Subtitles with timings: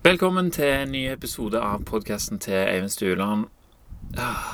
[0.00, 3.42] Velkommen til en ny episode av podkasten til Eivind Stueland.
[4.16, 4.46] Ah,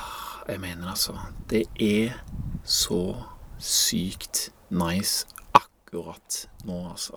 [0.49, 1.13] jeg mener altså
[1.47, 2.17] Det er
[2.65, 3.15] så
[3.63, 5.23] sykt nice
[5.55, 7.15] akkurat nå, altså.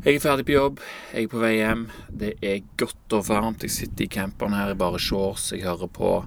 [0.00, 0.80] Jeg er ferdig på jobb,
[1.12, 1.84] jeg er på vei hjem.
[2.08, 3.68] Det er godt og varmt.
[3.68, 5.52] Jeg sitter i camperen her i bare shorts.
[5.52, 6.24] Jeg hører på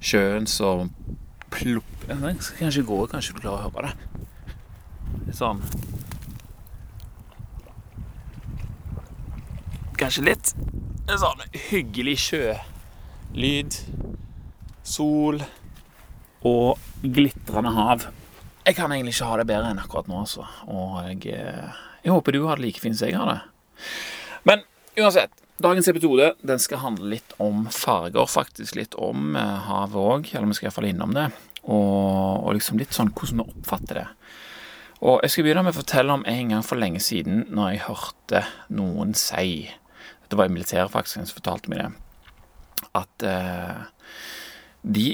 [0.00, 0.94] sjøen som
[1.52, 5.36] plopp Jeg skal kanskje gå, kanskje du klarer å høre det.
[5.36, 5.60] Sånn
[10.00, 10.50] Kanskje litt
[11.10, 13.74] En sånn hyggelig sjølyd,
[14.86, 15.42] sol
[16.46, 18.06] og glitrende hav.
[18.64, 20.46] Jeg kan egentlig ikke ha det bedre enn akkurat nå, altså.
[20.70, 23.90] Og jeg, eh, jeg håper du har det like fint som jeg har det.
[24.48, 24.62] Men
[25.02, 30.30] uansett, dagens episode den skal handle litt om farger, faktisk litt om eh, havet òg,
[30.32, 31.26] eller vi skal iallfall innom det.
[31.66, 34.06] Og, og liksom litt sånn hvordan vi oppfatter det.
[35.00, 37.84] Og jeg skal begynne med å fortelle om en gang for lenge siden når jeg
[37.88, 38.46] hørte
[38.76, 39.68] noen si
[40.30, 41.90] det var i militæret faktisk som fortalte meg det.
[42.96, 43.82] At eh,
[44.82, 45.08] de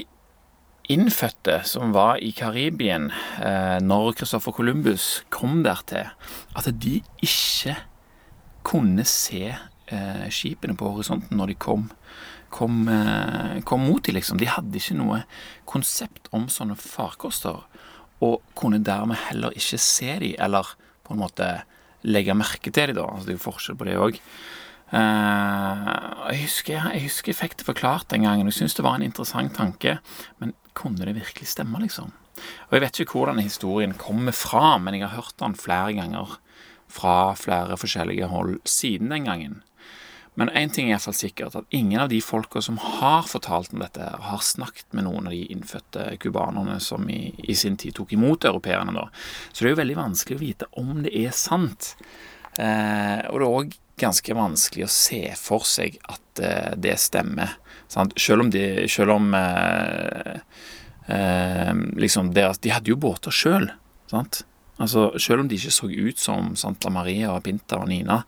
[0.87, 3.09] innfødte som var i Karibien
[3.43, 6.11] eh, når Christopher Columbus kom der til,
[6.55, 7.75] at de ikke
[8.67, 11.89] kunne se eh, skipene på horisonten når de kom,
[12.53, 14.39] kom, eh, kom mot dem, liksom.
[14.39, 15.21] De hadde ikke noe
[15.67, 17.65] konsept om sånne farkoster,
[18.23, 20.71] og kunne dermed heller ikke se dem, eller
[21.05, 21.49] på en måte
[22.07, 23.09] legge merke til dem, da.
[23.11, 24.21] Altså, det er jo forskjell på det òg.
[24.87, 28.99] Uh, jeg, husker, jeg, husker, jeg fikk det forklart den gangen, jeg syntes det var
[28.99, 29.97] en interessant tanke.
[30.39, 32.13] Men kunne det virkelig stemme, liksom?
[32.69, 35.95] Og Jeg vet ikke hvor denne historien kommer fra, men jeg har hørt den flere
[35.97, 36.37] ganger
[36.87, 39.63] fra flere forskjellige hold siden den gangen.
[40.37, 43.81] Men én ting er iallfall sikkert, at ingen av de folka som har fortalt om
[43.81, 48.13] dette, har snakket med noen av de innfødte cubanerne som i, i, sin tid tok
[48.13, 48.93] imot europeerne.
[48.93, 49.07] da.
[49.49, 51.95] Så det er jo veldig vanskelig å vite om det er sant.
[52.53, 57.57] Eh, og det er òg ganske vanskelig å se for seg at uh, det stemmer.
[57.91, 58.15] Sant?
[58.19, 60.37] Selv om de, selv om, uh,
[61.09, 63.69] uh, liksom deres, De hadde jo båter sjøl.
[64.77, 68.21] Altså, selv om de ikke så ut som Santa Maria og Pinta og Nina,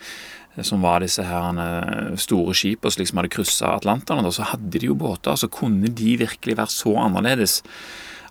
[0.65, 4.97] som var disse her store skipene som liksom hadde kryssa Atlanteren, så hadde de jo
[4.97, 5.37] båter.
[5.37, 7.61] Så kunne de virkelig være så annerledes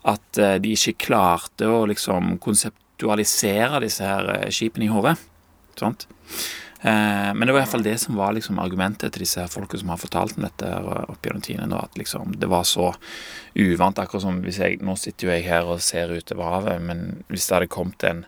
[0.02, 5.14] at de ikke klarte å liksom konseptualisere disse her skipene i hodet.
[5.78, 6.08] Sant?
[6.80, 9.98] Eh, men det var iallfall det som var liksom argumentet til disse folka som har
[9.98, 10.70] fortalt om dette
[11.10, 11.82] opp gjennom tidene.
[11.82, 12.92] At liksom det var så
[13.58, 13.98] uvant.
[13.98, 17.48] Akkurat som hvis jeg Nå sitter jo jeg her og ser utover havet, men hvis
[17.48, 18.26] det hadde kommet en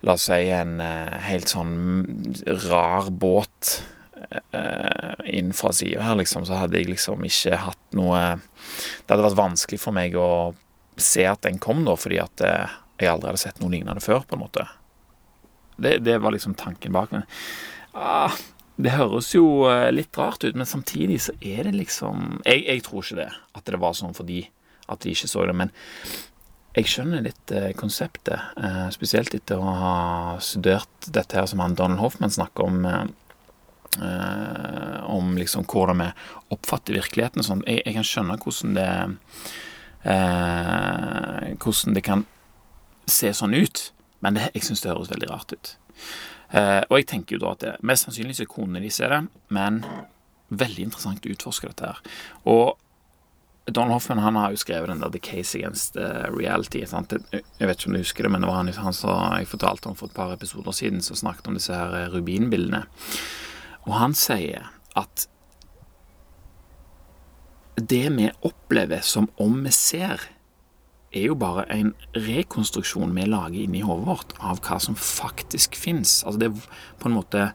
[0.00, 1.74] La oss si en eh, helt sånn
[2.70, 3.82] rar båt
[4.56, 9.26] eh, inn fra sida her, liksom, så hadde jeg liksom ikke hatt noe Det hadde
[9.26, 10.54] vært vanskelig for meg å
[10.96, 14.38] se at den kom, da, fordi at jeg aldri hadde sett noe lignende før, på
[14.38, 14.64] en måte.
[15.80, 17.12] Det, det var liksom tanken bak.
[17.14, 17.26] Men
[17.96, 18.36] ah,
[18.80, 22.84] det høres jo eh, litt rart ut, men samtidig så er det liksom Jeg, jeg
[22.86, 24.44] tror ikke det, at det var sånn fordi
[24.90, 25.56] at de ikke så det.
[25.56, 25.72] Men
[26.70, 29.96] jeg skjønner litt eh, konseptet, eh, spesielt etter å ha
[30.42, 32.86] studert dette her som han Donald Hoffman snakker om.
[32.86, 33.08] Eh,
[35.10, 36.06] om liksom hvordan vi
[36.54, 37.64] oppfatter virkeligheten og sånn.
[37.66, 38.90] Jeg, jeg, kan skjønne hvordan det
[41.60, 42.22] Hvordan det kan
[43.10, 43.90] se sånn ut.
[44.24, 45.72] Men det, jeg syns det høres veldig rart ut.
[46.50, 49.20] Eh, og jeg tenker jo da at det, mest sannsynlig så konene de ser det,
[49.54, 49.82] men
[50.50, 52.00] veldig interessant å utforske dette her.
[52.50, 52.76] Og
[53.70, 56.86] Donald Hoffman han har jo skrevet den der 'The Case Against uh, Reality'.
[56.90, 57.12] Sant?
[57.32, 59.90] Jeg vet ikke om du husker det, men det var han, han som jeg fortalte
[59.90, 62.82] om for et par episoder siden, som snakket om disse her eh, rubinbildene.
[63.86, 65.28] Og han sier at
[67.80, 70.26] det vi opplever som om vi ser,
[71.10, 76.20] er jo bare en rekonstruksjon vi lager inni hodet vårt av hva som faktisk fins.
[76.24, 76.68] Altså det er
[77.00, 77.46] på en måte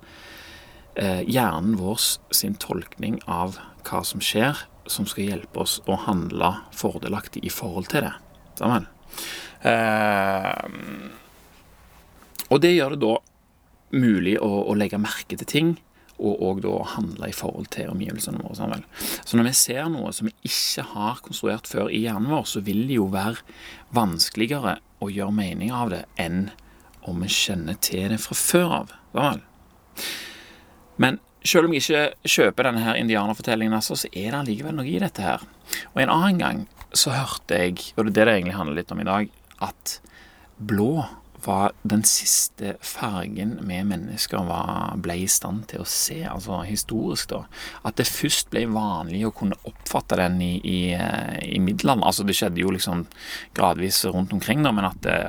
[0.99, 2.01] eh, hjernen vår
[2.35, 7.87] sin tolkning av hva som skjer, som skal hjelpe oss å handle fordelaktig i forhold
[7.93, 8.13] til det.
[8.59, 8.89] Sammen.
[9.65, 10.65] Eh,
[12.51, 13.15] og det gjør det da
[13.95, 15.69] mulig å, legge merke til ting
[16.15, 18.55] og og da handle i forhold til omgivelsene våre.
[18.55, 18.85] Sammen.
[19.25, 22.63] Så når vi ser noe som vi ikke har konstruert før i hjernen vår, så
[22.65, 23.43] vil det jo være
[23.95, 26.49] vanskeligere å gjøre mening av det enn
[27.05, 28.95] om vi kjenner til det fra før av.
[29.13, 29.43] Sammen.
[31.01, 34.89] Men selv om jeg ikke kjøper denne her indianerfortellingen, altså, så er det allikevel noe
[34.89, 35.43] i dette her.
[35.93, 36.63] Og en annen gang
[36.95, 39.29] så hørte jeg, og det er det det egentlig handler litt om i dag,
[39.65, 39.99] at
[40.57, 41.05] blå
[41.45, 47.29] var den siste fargen vi mennesker var, ble i stand til å se, altså historisk,
[47.31, 47.43] da.
[47.87, 52.07] At det først ble vanlig å kunne oppfatte den i, i, i middelalderen.
[52.07, 53.05] Altså, det skjedde jo liksom
[53.57, 55.19] gradvis rundt omkring, da, men at, det,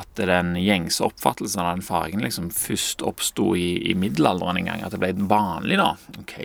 [0.00, 4.84] at den gjengse oppfattelsen av den fargen liksom først oppsto i, i middelalderen en gang.
[4.86, 5.92] At det ble vanlig, da.
[6.20, 6.36] Ok,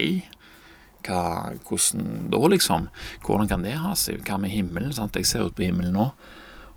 [1.05, 1.23] hva,
[1.67, 2.89] hvordan da, liksom?
[3.25, 4.23] Hvordan kan det ha seg?
[4.25, 4.93] Hva med himmelen?
[4.95, 5.17] Sant?
[5.19, 6.11] Jeg ser ut på himmelen nå,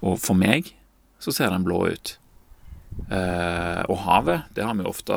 [0.04, 0.74] og for meg
[1.18, 2.18] så ser den blå ut.
[3.06, 5.16] Eh, og havet, det har vi ofte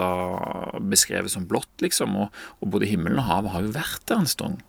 [0.92, 2.14] beskrevet som blått, liksom.
[2.24, 4.62] Og, og, både himmelen og havet har jo vært der en stund.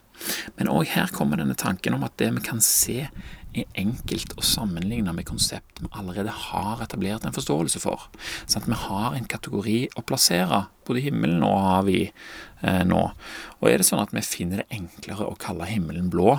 [0.56, 3.08] Men òg her kommer denne tanken om at det vi kan se,
[3.52, 8.06] er enkelt å sammenligne med konsept vi allerede har etablert en forståelse for.
[8.46, 13.02] Sånn at vi har en kategori å plassere både himmelen og havet i eh, nå.
[13.60, 16.38] Og er det sånn at vi finner det enklere å kalle himmelen blå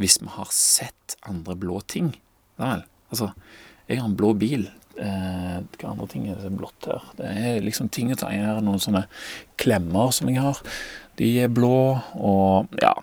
[0.00, 2.12] hvis vi har sett andre blå ting?
[2.58, 2.84] Da vel?
[3.14, 3.30] Altså,
[3.88, 4.68] jeg har en blå bil.
[4.94, 7.08] Eh, hva andre ting er det som er blått her?
[7.18, 8.36] Det er liksom ting og tang.
[8.38, 9.06] Her noen sånne
[9.60, 10.60] klemmer som jeg har.
[11.18, 12.94] De er blå, og ja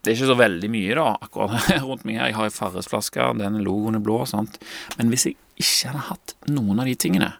[0.00, 2.30] Det er ikke så veldig mye, da, akkurat rundt meg her.
[2.30, 4.60] Jeg har ei Farris-flaske, den logoen er blå, sant.
[5.00, 7.32] Men hvis jeg ikke hadde hatt noen av de tingene,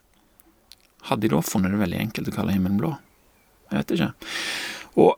[1.07, 2.97] hadde jeg da funnet det veldig enkelt å kalle himmelen blå?
[3.71, 4.11] Jeg vet ikke.
[5.05, 5.13] Og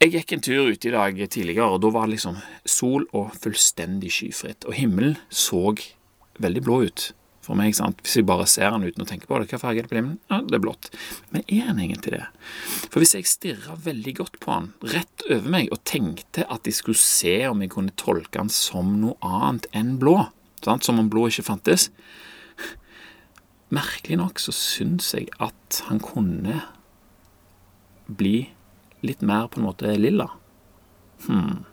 [0.00, 3.36] jeg gikk en tur ute i dag tidligere, og da var det liksom sol og
[3.40, 4.64] fullstendig skyfritt.
[4.64, 5.66] Og himmelen så
[6.40, 7.10] veldig blå ut
[7.44, 7.74] for meg.
[7.76, 8.00] sant?
[8.04, 9.48] Hvis jeg bare ser den uten å tenke på det.
[9.52, 10.20] Hva farge er det på himmelen?
[10.32, 10.90] Ja, det er blått.
[11.34, 12.24] Men er den egentlig det?
[12.88, 16.78] For hvis jeg stirra veldig godt på den, rett over meg, og tenkte at jeg
[16.80, 20.18] skulle se om jeg kunne tolke den som noe annet enn blå,
[20.64, 20.86] sant?
[20.86, 21.90] som om blå ikke fantes
[23.74, 26.60] Merkelig nok så syns jeg at han kunne
[28.06, 28.50] bli
[29.02, 30.28] litt mer på en måte lilla.
[31.24, 31.64] Hmm.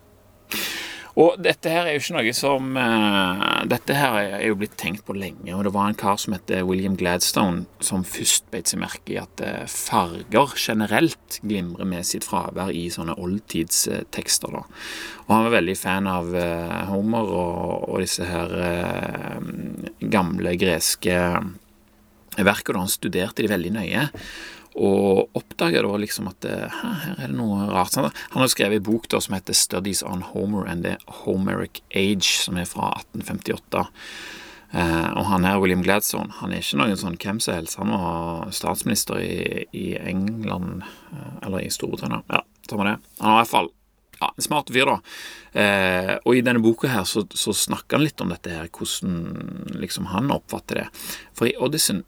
[1.20, 5.04] Og dette her er jo ikke noe som uh, Dette her er jo blitt tenkt
[5.08, 8.80] på lenge, og det var en kar som het William Gladstone som først beit seg
[8.84, 14.56] merke i at uh, farger generelt glimrer med sitt fravær i sånne oldtidstekster.
[14.56, 14.64] da.
[15.28, 18.56] Og han var veldig fan av uh, Homer og, og, disse her
[20.00, 21.18] gamle greske
[22.32, 24.08] verkene, og han studerte de veldig nøye
[24.76, 27.98] og oppdaga da liksom at eh, her er det noe rart.
[27.98, 32.46] Han har skrevet en bok da som heter 'Studies on Homer and the Homeric Age',
[32.46, 33.88] som er fra 1858.
[34.72, 37.78] Eh, og han her, William Gladstone, han er ikke noen sånn hvem som helst.
[37.82, 42.24] Han var statsminister i, i England, eh, eller i Storbritannia.
[42.32, 42.98] Ja, vi det.
[43.20, 43.72] Han har i hvert fall
[44.22, 44.98] ja, en smart fyr, da.
[45.60, 49.76] Eh, og i denne boka her så, så snakker han litt om dette her, hvordan
[49.82, 50.88] liksom han oppfatter det.
[51.36, 52.06] For i Odyssey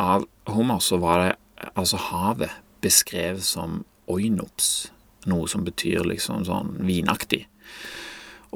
[0.00, 1.34] av Homer så var det
[1.74, 2.52] altså havet
[2.84, 4.90] beskrevet som oinops,
[5.26, 7.46] noe som betyr liksom sånn vinaktig.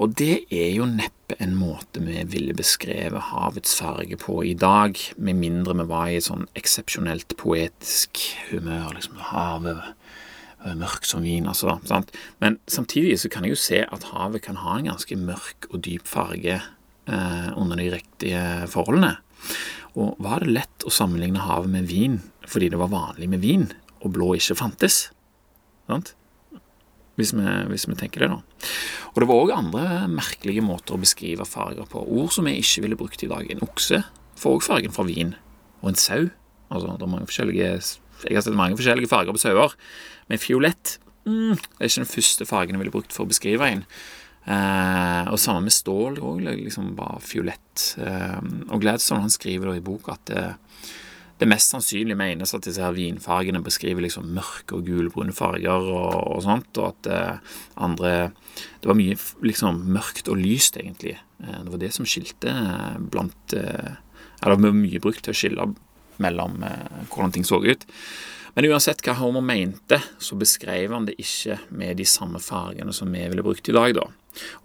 [0.01, 4.97] Og det er jo neppe en måte vi ville beskrevet havets farge på i dag,
[5.19, 9.83] med mindre vi var i et sånn eksepsjonelt poetisk humør, liksom havet
[10.77, 11.79] mørk som vin, altså.
[11.89, 12.13] Sant?
[12.43, 15.81] Men samtidig så kan jeg jo se at havet kan ha en ganske mørk og
[15.87, 19.17] dyp farge eh, under de riktige forholdene.
[19.99, 22.21] Og var det lett å sammenligne havet med vin
[22.51, 23.69] fordi det var vanlig med vin,
[24.01, 25.05] og blå ikke fantes?
[25.91, 26.15] Sant?
[27.19, 28.69] Hvis vi, hvis vi tenker det, da.
[29.11, 32.01] Og det var òg andre merkelige måter å beskrive farger på.
[32.01, 33.49] Ord som vi ikke ville brukt i dag.
[33.51, 34.01] En okse
[34.41, 35.35] får òg fargen fra vin.
[35.83, 36.31] Og en sau.
[36.71, 37.69] Altså, det er mange forskjellige
[38.21, 39.75] Jeg har sett mange forskjellige farger på sauer,
[40.29, 43.65] men fiolett mm, det er ikke den første fargen jeg ville brukt for å beskrive
[43.65, 43.85] en.
[44.45, 47.87] Eh, og sammen med stål òg, liksom bare fiolett.
[48.01, 50.45] Eh, og Gladstone han skriver da i boka at det,
[51.41, 56.17] det mest sannsynlig menes at disse her vinfargene beskriver liksom mørke og gulbrune farger og,
[56.21, 58.13] og, sånt, og at eh, andre
[58.81, 61.17] Det var mye liksom mørkt og lyst, egentlig.
[61.41, 63.97] Eh, det var det som skilte eh, blant eh,
[64.43, 65.71] Eller det var mye brukt til å skille
[66.21, 67.89] mellom eh, hvordan ting så ut.
[68.55, 73.09] Men uansett hva Homer mente, så beskrev han det ikke med de samme fargene som
[73.15, 74.09] vi ville brukt i dag, da.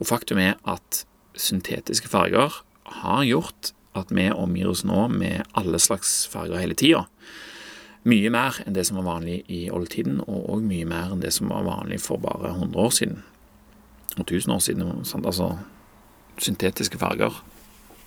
[0.02, 1.06] Og faktum er at
[1.40, 2.60] syntetiske farger
[3.04, 7.06] har gjort at vi omgir oss nå med alle slags farger hele tida.
[8.06, 11.34] Mye mer enn det som var vanlig i oldtiden, og òg mye mer enn det
[11.34, 13.24] som var vanlig for bare 100 år siden.
[14.16, 15.06] Og 1000 år siden.
[15.10, 15.26] Sant?
[15.26, 15.56] Altså
[16.42, 17.34] syntetiske farger.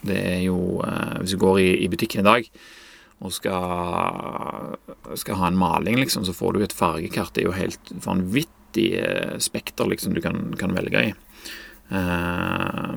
[0.06, 2.52] Det er jo eh, Hvis du går i, i butikken i dag
[3.18, 4.76] og skal,
[5.18, 7.32] skal, ha en maling, liksom, så får du et fargekart.
[7.34, 11.14] Det er jo helt vanvittig eh, spekter liksom, du kan, kan velge i.
[11.88, 12.94] Uh,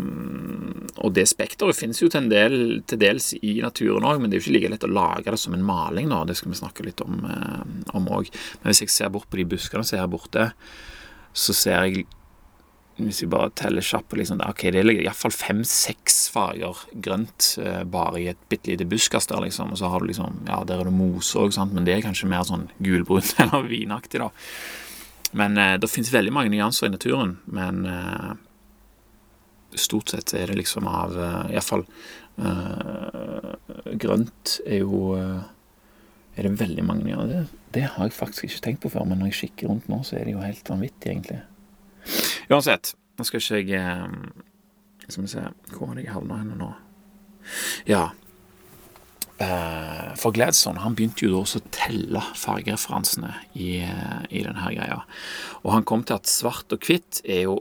[1.02, 2.56] og det spekteret finnes jo til, en del,
[2.90, 5.40] til dels i naturen òg, men det er jo ikke like lett å lage det
[5.42, 6.12] som en maling.
[6.12, 6.24] Da.
[6.28, 8.32] Det skal vi snakke litt om òg.
[8.32, 10.50] Uh, men hvis jeg ser bort på de buskene som er her borte,
[11.32, 12.10] så ser jeg
[13.00, 18.22] hvis vi bare teller kjapt liksom, Ok, det er iallfall fem-seks farger grønt eh, bare
[18.22, 19.72] i et bitte lite buskas der, liksom.
[19.74, 22.30] Og så har du liksom Ja, der er det mose òg, men det er kanskje
[22.32, 24.30] mer sånn gulbrunt eller vinaktig, da.
[25.38, 27.38] Men eh, det finnes veldig mange nyanser i naturen.
[27.48, 28.32] Men eh,
[29.80, 31.84] stort sett er det liksom av eh, Iallfall
[32.42, 35.42] eh, Grønt er jo eh,
[36.36, 37.42] Er det veldig mange av Det,
[37.76, 40.18] det har jeg faktisk ikke tenkt på før, men når jeg kikker rundt nå, så
[40.20, 41.42] er det jo helt vanvittig, egentlig.
[42.52, 46.74] Uansett, nå skal ikke jeg Skal vi se Hvor var jeg havna henne nå?
[47.90, 48.10] Ja.
[50.22, 55.00] For Gladstone han begynte jo da også å telle fargereferansene i, i denne greia.
[55.64, 57.56] Og han kom til at svart og hvitt er jo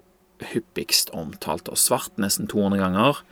[0.53, 1.69] hyppigst omtalt.
[1.69, 3.23] Og svart nesten 200 ganger,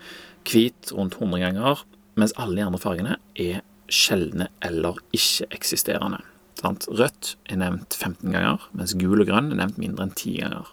[0.49, 1.85] hvit rundt 100 ganger,
[2.19, 6.21] mens alle de andre fargene er sjeldne eller ikke-eksisterende.
[6.65, 10.73] Rødt er nevnt 15 ganger, mens gul og grønn er nevnt mindre enn 10 ganger.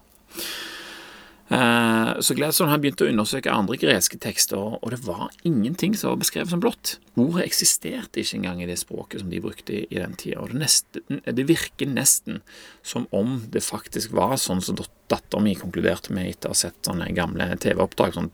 [1.47, 6.13] Eh, så Gladstone han begynte å undersøke andre greske tekster, og det var ingenting som
[6.13, 6.95] var beskrevet som blått.
[7.21, 10.41] Ordet eksisterte ikke engang i det språket som de brukte i den tida.
[10.41, 12.41] Og det, nesten, det virker nesten
[12.81, 16.79] som om det faktisk var sånn som dattera mi konkluderte med etter å ha sett
[16.87, 18.31] sånne gamle TV-opptak, sånn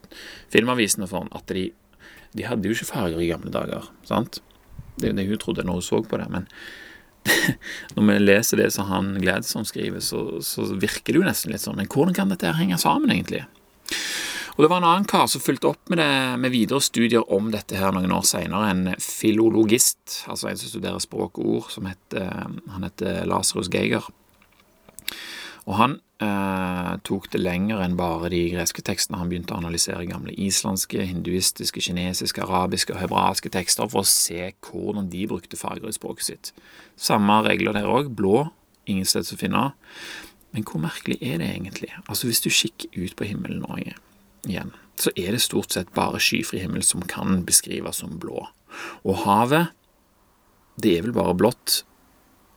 [0.54, 1.68] filmavisene for at de,
[2.32, 3.92] de hadde jo ikke farger i gamle dager.
[4.08, 4.40] sant?
[4.96, 6.30] Det er det hun trodde når hun så på det.
[6.32, 6.48] men
[7.96, 11.64] når vi leser det som han Gladson skriver, så, så, virker det jo nesten litt
[11.64, 13.44] sånn Men hvordan kan dette henge sammen, egentlig?
[14.58, 17.52] Og Det var en annen kar som fulgte opp med, det, med videre studier om
[17.54, 21.88] dette her noen år senere, en filologist, altså en som studerer språk og ord, som
[21.88, 22.28] heter,
[22.76, 24.06] han heter Lasarus Geiger.
[25.70, 29.20] Og han eh, tok det lenger enn bare de greske tekstene.
[29.20, 34.52] Han begynte å analysere gamle islandske, hinduistiske, kinesiske, arabiske og hebraiske tekster for å se
[34.68, 36.54] hvordan de brukte farger i språket sitt.
[37.00, 38.14] Samme regler der òg.
[38.18, 38.48] Blå,
[38.90, 39.66] ingen sted å finne.
[40.52, 41.92] Men hvor merkelig er det egentlig?
[42.08, 46.20] Altså Hvis du kikker ut på himmelen nå igjen, så er det stort sett bare
[46.22, 48.48] skyfri himmel som kan beskrives som blå.
[49.08, 49.72] Og havet,
[50.82, 51.82] det er vel bare blått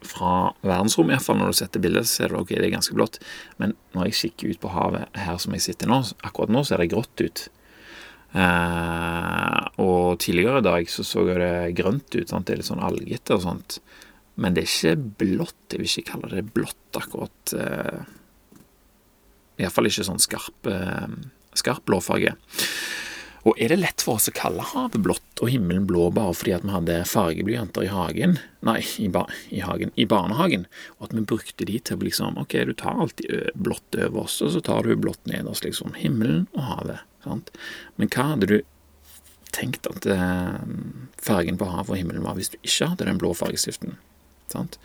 [0.09, 3.21] fra verdensrommet, iallfall når du setter bildet, så ser du ok, det er ganske blått.
[3.63, 6.83] Men når jeg kikker ut på havet her som jeg sitter nå, akkurat nå ser
[6.83, 7.47] det grått ut.
[8.35, 12.29] Eh, og tidligere i dag så så det grønt ut.
[12.29, 12.47] Sant?
[12.47, 13.79] Det er litt sånn algete og sånt.
[14.41, 15.63] Men det er ikke blått.
[15.71, 17.55] Jeg vil ikke kalle det blått akkurat.
[17.55, 18.05] Eh,
[19.63, 21.07] Iallfall ikke sånn skarp, eh,
[21.55, 22.35] skarp blåfarge.
[23.45, 26.55] Og er det lett for oss å kalle havet blått og himmelen blå bare fordi
[26.57, 28.39] at vi hadde fargeblyanter i hagen?
[28.65, 30.65] Nei, i, ba i, hagen, i barnehagen.
[30.97, 34.39] Og at vi brukte de til å liksom Ok, du tar alltid blått over oss,
[34.45, 35.93] og så tar du blått nederst, liksom.
[36.01, 37.05] Himmelen og havet.
[37.25, 37.53] Sant?
[38.01, 38.57] Men hva hadde du
[39.55, 40.09] tenkt at
[41.23, 43.99] fargen på havet og himmelen var hvis du ikke hadde den blå fargestiften?
[44.49, 44.79] Sant?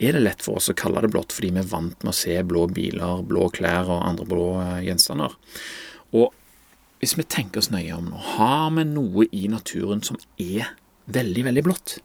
[0.00, 2.16] Er det lett for oss å kalle det blått fordi vi er vant med å
[2.16, 4.46] se blå biler, blå klær og andre blå
[4.84, 5.36] gjenstander?
[6.12, 6.32] Og
[7.02, 10.68] hvis vi tenker oss nøye om nå, har vi noe i naturen som er
[11.10, 11.96] veldig, veldig blått?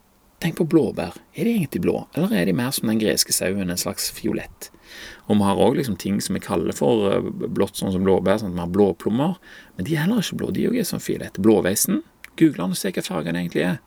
[0.42, 1.14] Tenk på blåbær.
[1.38, 4.72] Er de egentlig blå, eller er de mer som den greske sauen, en slags fiolett?
[5.28, 8.40] Og vi har òg liksom ting som vi kaller for eh, blått, sånn som blåbær,
[8.42, 9.38] sånn at vi har blåplommer,
[9.76, 11.38] men de er heller ikke blå, de er sånn fiolett.
[11.46, 12.02] Blåveisen,
[12.34, 13.80] google den og se hva fargen egentlig er.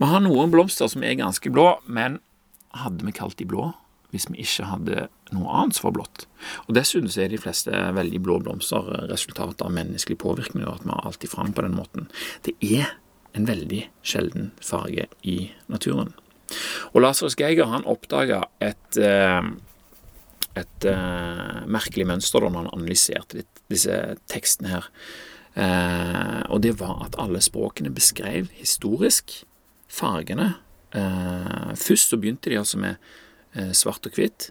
[0.00, 2.18] Vi har noen blomster som er ganske blå, men
[2.74, 3.70] hadde vi kalt de blå,
[4.10, 6.26] hvis vi ikke hadde noe annet som var blått.
[6.66, 10.86] Og Dessuten så er de fleste veldig blå blomster resultatet av menneskelig påvirkning, og at
[10.86, 12.08] vi har alltid fram på den måten.
[12.46, 12.94] Det er
[13.34, 15.38] en veldig sjelden farge i
[15.72, 16.12] naturen.
[16.92, 19.48] Og Lazarus Geiger han oppdaga et, eh,
[20.60, 23.96] et uh, merkelig mønster da han analyserte disse
[24.30, 24.90] tekstene her.
[26.50, 29.36] Og det var at alle språkene beskrev historisk
[29.86, 30.48] fargene.
[31.78, 32.98] Først så begynte de altså med
[33.54, 34.50] Eh, svart og hvitt.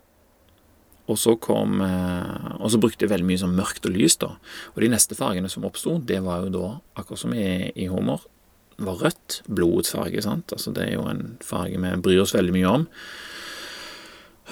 [1.12, 4.38] Og så kom eh, Og så brukte jeg veldig mye sånn mørkt og lyst, da.
[4.74, 6.69] Og de neste fargene som oppsto, det var jo da,
[7.00, 8.24] akkurat som i, i Homer,
[8.83, 9.41] var rødt.
[9.48, 10.55] Blodets farge, sant.
[10.55, 12.88] Altså det er jo en farge vi bryr oss veldig mye om.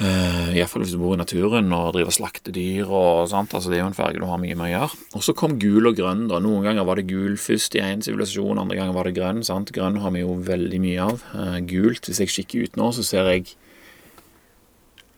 [0.02, 3.54] Uh, Iallfall hvis du bor i naturen og driver slaktedyr og sånt.
[3.58, 5.00] Altså det er jo en farge du har mye med å gjøre.
[5.20, 6.28] Og så kom gul og grønn.
[6.32, 6.40] da.
[6.44, 9.44] Noen ganger var det gul først i én sivilisasjon, andre ganger var det grønn.
[9.48, 9.74] sant?
[9.76, 11.26] Grønn har vi jo veldig mye av.
[11.36, 13.54] Uh, gult, hvis jeg kikker ut nå, så ser jeg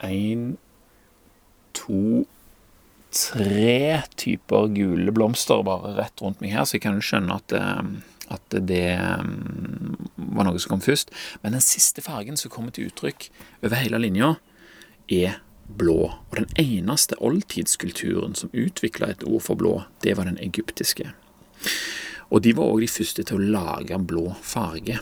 [0.04, 0.56] én,
[1.78, 2.24] to,
[3.14, 7.54] tre typer gule blomster bare rett rundt meg her, så jeg kan jo skjønne at,
[7.58, 11.14] eh, at det mm, var noe som kom først.
[11.44, 13.30] Men den siste fargen som kommer til uttrykk
[13.62, 14.36] over hele linja,
[15.12, 16.14] er blå.
[16.32, 19.76] Og den eneste oldtidskulturen som utvikla et ord for blå,
[20.06, 21.12] det var den egyptiske.
[22.34, 25.00] Og de var òg de første til å lage blå farge.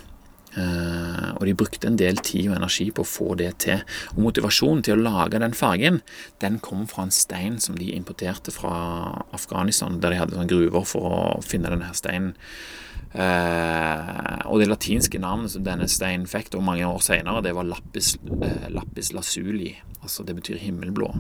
[0.52, 3.84] Eh, og de brukte en del tid og energi på å få det til.
[4.16, 6.02] Og motivasjonen til å lage den fargen,
[6.44, 8.74] den kom fra en stein som de importerte fra
[9.36, 12.36] Afghanistan, der de hadde sånne gruver for å finne denne steinen.
[13.12, 17.68] Eh, og det latinske navnet som denne steinen fikk da mange år senere, det var
[17.68, 19.74] lapis, eh, lapis lazuli.
[20.02, 21.14] Altså det betyr himmelblå.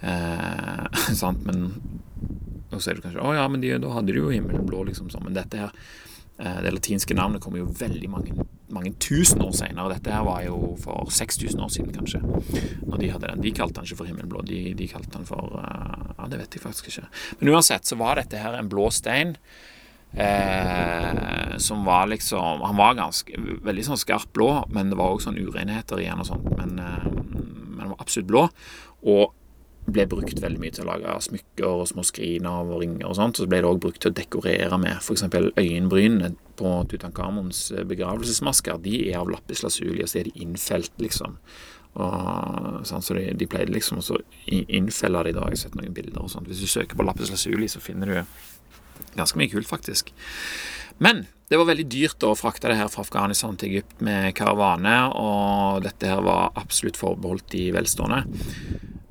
[0.00, 0.84] Eh,
[1.22, 1.72] sant, men
[2.68, 5.08] og så er det kanskje Å ja, men de, da hadde de jo himmelblå, liksom
[5.12, 5.24] sånn.
[5.24, 5.72] Men dette her
[6.38, 9.96] det latinske navnet kommer jo veldig mange, mange tusen år senere.
[9.96, 12.20] Dette her var jo for 6000 år siden, kanskje.
[12.86, 13.42] Når De hadde den.
[13.42, 16.54] De kalte den ikke for himmelblå, de, de kalte den for uh, Ja, det vet
[16.54, 17.08] jeg faktisk ikke.
[17.40, 19.34] Men uansett så var dette her en blå stein.
[20.12, 25.20] Eh, som var liksom Han var ganske veldig sånn skarp blå, men det var òg
[25.20, 26.48] sånn urenheter igjen og sånt.
[26.56, 28.46] Men, eh, men han var absolutt blå.
[29.04, 29.34] Og
[29.88, 33.38] ble brukt veldig mye til å lage smykker og små skriner og ringer og sånt.
[33.38, 35.24] Og så ble det òg brukt til å dekorere med f.eks.
[35.30, 38.82] øyenbrynene på Tutankhamons eh, begravelsesmasker.
[38.84, 41.38] De er av lapis lazuli, og så er de innfelt, liksom.
[41.98, 45.48] Og, sånn, så de, de, pleide liksom å innfelle de da.
[45.48, 46.50] Jeg har sett noen bilder og sånt.
[46.50, 50.12] Hvis du søker på lapis lazuli, så finner du ganske mye kult, faktisk.
[51.02, 54.98] Men det var veldig dyrt å frakte det her fra Afghanistan til Egypt med karavane,
[55.16, 58.26] og dette her var absolutt forbeholdt de velstående.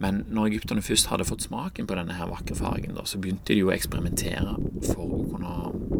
[0.04, 3.50] Men når egypterne først hadde fått smaken på denne her vakre fargen, da, så begynte
[3.50, 4.54] de jo å eksperimentere
[4.92, 5.54] for å kunne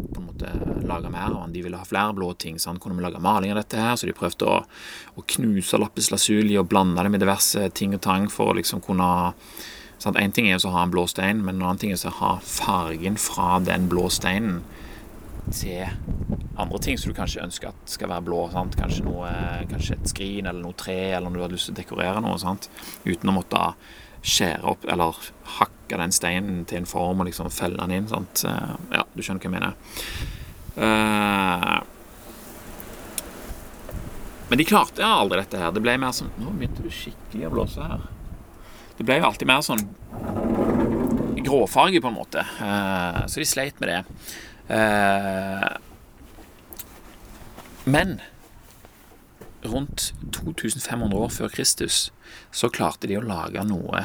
[0.08, 0.52] på en måte
[0.86, 1.56] lage mer av den.
[1.56, 3.96] De ville ha flere blå ting, så kunne vi lage maling av dette her.
[3.98, 4.60] Så de prøvde å,
[5.18, 8.84] å knuse lappis lasuli og blande det med diverse ting og tang for å liksom
[8.84, 9.10] kunne
[9.98, 12.28] Én ting er å ha en blå stein, men en annen ting er å ha
[12.38, 14.60] fargen fra den blå steinen
[15.54, 15.86] til
[16.58, 18.42] andre ting som du kanskje ønsker at skal være blå.
[18.52, 18.76] Sant?
[18.78, 19.30] Kanskje, noe,
[19.70, 22.38] kanskje et skrin eller noe tre, eller om du har lyst til å dekorere noe.
[22.42, 22.70] Sant?
[23.06, 23.62] Uten å måtte
[24.26, 25.20] skjære opp eller
[25.58, 28.10] hakke den steinen til en form og liksom felle den inn.
[28.10, 28.42] Sant?
[28.44, 29.72] Ja, du skjønner hva jeg mener.
[30.78, 31.78] Uh,
[34.48, 35.72] men de klarte aldri dette her.
[35.74, 38.04] Det ble mer sånn Nå begynte det skikkelig å blåse her.
[38.98, 39.84] Det ble jo alltid mer sånn
[41.48, 42.42] gråfarge, på en måte.
[42.58, 44.00] Uh, så de sleit med det.
[44.68, 45.78] Uh,
[47.88, 48.18] men
[49.62, 52.08] rundt 2500 år før Kristus
[52.54, 54.04] så klarte de å lage noe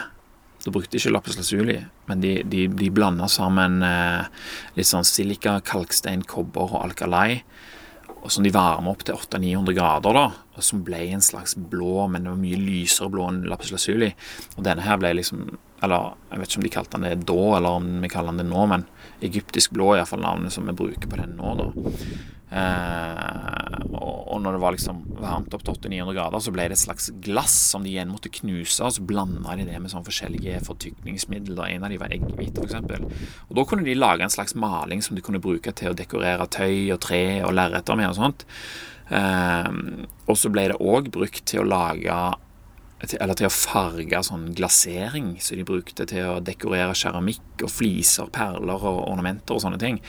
[0.63, 1.75] Da brukte de ikke lapis lazuli,
[2.07, 4.29] men de, de, de blanda sammen eh,
[4.77, 7.41] litt sånn silika, kalkstein, kobber og alkalai.
[8.23, 10.23] Og som de varma opp til 800-900 grader, da,
[10.55, 14.13] og som ble en slags blå, men det var mye lysere blå enn lapis lazuli.
[14.55, 15.49] Og denne her ble liksom
[15.83, 18.45] Eller jeg vet ikke om de kalte den det da, eller om vi kaller den
[18.45, 18.85] det nå, men
[19.23, 21.67] egyptisk blå er iallfall navnet som vi bruker på den nå, da.
[22.53, 26.83] Eh, og, når det var liksom varmt opp til 800-900 grader, så ble det et
[26.83, 30.61] slags glass som de igjen måtte knuse, og så blanda de det med sånne forskjellige
[30.67, 31.63] fortykningsmidler.
[31.73, 33.25] En av de var eggehvite, f.eks.
[33.47, 36.49] Og da kunne de lage en slags maling som de kunne bruke til å dekorere
[36.51, 38.45] tøy og tre og lerreter med og sånt.
[39.09, 39.71] Eh,
[40.27, 42.19] og så ble det òg brukt til å lage
[43.19, 48.31] eller til å farge sånn glasering som de brukte til å dekorere keramikk og fliser,
[48.33, 49.99] perler og ornamenter og sånne ting.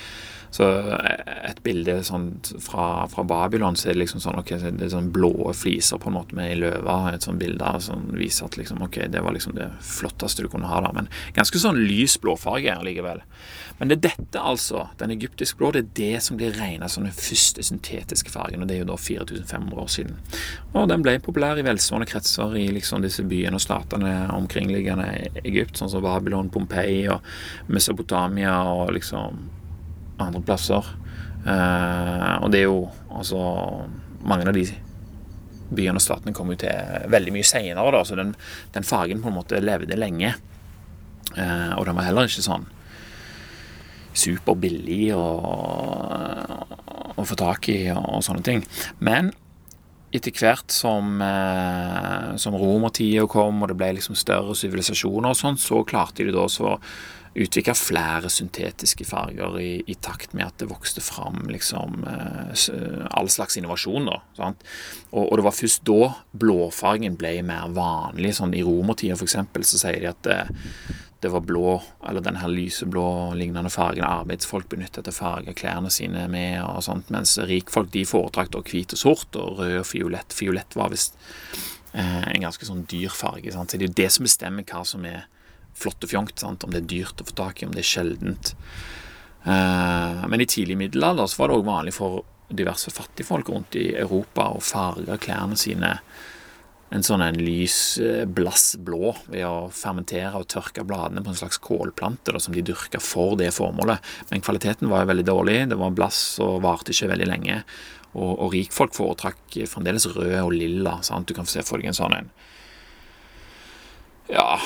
[0.54, 2.28] Så eh, et bilde sånn
[2.62, 6.12] fra, fra, Babylon så er det liksom sånn ok, det er sånn blå fliser på
[6.12, 6.94] en måte med ei løve.
[7.11, 10.70] Et sånt bilde som viser at liksom, ok, det var liksom det flotteste du kunne
[10.70, 10.94] ha der.
[10.94, 13.24] Men ganske sånn lys blåfarge likevel.
[13.80, 17.02] Men det er dette, altså, den egyptiske blå, det er det som blir regna som
[17.02, 18.62] den første syntetiske fargen.
[18.62, 20.20] Og det er jo da 4500 år siden.
[20.70, 25.09] Og den ble populær i velstående kretser i liksom disse byene og statene omkringliggende
[25.44, 27.25] Egypt, sånn som Babylon, Pompeii og
[27.73, 29.40] Mesopotamia og liksom
[30.23, 30.90] andre plasser.
[31.44, 33.40] Eh, og det er jo altså
[34.25, 34.62] Mange av de
[35.77, 38.31] byene og statene kom jo til veldig mye seinere, så den,
[38.73, 40.31] den, fargen på en måte levde lenge.
[41.37, 42.64] Eh, og den var heller ikke sånn
[44.14, 45.27] superbillig å,
[47.18, 48.64] å få tak i og, og, sånne ting.
[49.05, 49.33] Men
[50.14, 55.59] etter hvert som, eh, som romertida kom, og det ble liksom større sivilisasjoner og sånn,
[55.59, 56.79] så klarte de da så
[57.35, 63.31] utvikle flere syntetiske farger i, i, takt med at det vokste fram liksom, eh, all
[63.33, 64.07] slags innovasjon.
[64.07, 64.53] Da,
[65.11, 66.12] og, og, det var først da
[66.44, 68.37] blåfargen ble mer vanlig.
[68.38, 69.40] sånn I romertida f.eks.
[69.66, 70.38] så sier de at det,
[71.24, 75.92] det, var blå, eller den her lyseblå lignende fargen arbeidsfolk benyttet til å farge klærne
[75.92, 80.37] sine med, og sånt, mens rikfolk de foretrakk hvit og sort, og rød og fiolett.
[80.37, 81.16] Fiolett var visst
[81.92, 83.54] eh, en ganske sånn dyr farge.
[83.54, 83.72] Sant?
[83.72, 85.24] Så det er jo det som bestemmer hva som er
[85.74, 86.66] flott og fjongt, sant?
[86.66, 88.54] Om det er dyrt å få tak i, om det er sjeldent.
[89.44, 92.22] Eh, men i tidlig middelalder så var det òg vanlig for
[92.54, 95.96] diverse fattigfolk rundt i Europa å farge klærne sine
[96.90, 102.35] en sånn en lys eh, ved å fermentere og tørke bladene på en slags kålplante
[102.35, 104.05] da, som de dyrka for det formålet.
[104.31, 105.59] Men kvaliteten var veldig dårlig.
[105.70, 107.62] Det var blass og varte ikke veldig lenge.
[108.14, 110.99] Og, og rikfolk foretrakk fremdeles rød og lilla.
[111.03, 111.27] Sant?
[111.27, 112.31] Du kan se for deg en sånn en
[114.31, 114.59] Ja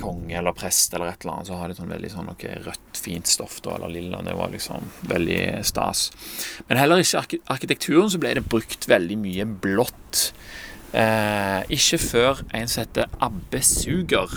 [0.00, 2.98] konge eller prest eller et eller annet, så har de sånn veldig sånn noe rødt,
[2.98, 4.22] fint stoff da, eller lilla.
[4.26, 6.08] Det var liksom veldig stas.
[6.68, 10.28] Men heller ikke arkitekturen så ble det brukt veldig mye blått.
[10.94, 14.30] Eh, ikke før en som heter Abbe Suger,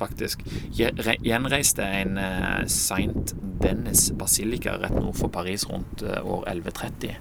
[0.00, 0.42] faktisk,
[0.74, 7.14] gjenreiste en eh, Saint Dennis basilika rett nord for Paris rundt eh, år 1130.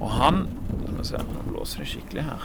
[0.00, 0.46] Og han
[1.04, 2.44] Nå blåser det skikkelig her.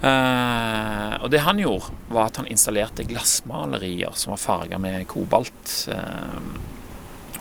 [0.00, 5.74] Uh, og det han gjorde, var at han installerte glassmalerier som var farga med kobalt.
[5.92, 6.40] Uh,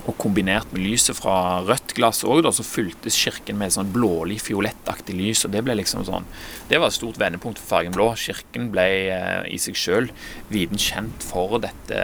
[0.10, 5.43] og kombinert med lyset fra rødt glass òg, så fyltes kirken med sånn blålig-fiolettaktig lys.
[5.45, 6.26] Og det ble liksom sånn
[6.69, 8.12] Det var et stort vendepunkt for fargen blå.
[8.17, 10.10] Kirken ble uh, i seg sjøl
[10.50, 12.02] viden kjent for dette